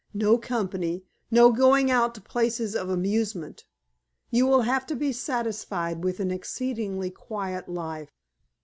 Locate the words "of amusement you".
2.75-4.47